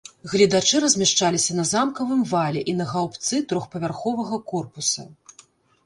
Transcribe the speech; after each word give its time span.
Гледачы 0.31 0.79
размяшчаліся 0.85 1.51
на 1.59 1.65
замкавым 1.73 2.25
вале 2.33 2.61
і 2.73 2.77
на 2.83 2.91
гаўбцы 2.95 3.45
трохпавярховага 3.53 4.45
корпуса. 4.53 5.11